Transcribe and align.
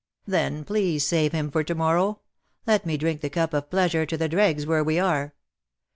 ''"Then, 0.25 0.63
please 0.63 1.05
save 1.05 1.31
him 1.31 1.51
for 1.51 1.63
to 1.63 1.75
morrow. 1.75 2.21
Let 2.65 2.87
me 2.87 2.97
drink 2.97 3.21
the 3.21 3.29
cup 3.29 3.53
of 3.53 3.69
pleasure 3.69 4.03
to 4.07 4.17
the 4.17 4.27
dregs 4.27 4.65
where 4.65 4.83
we 4.83 4.97
are. 4.97 5.35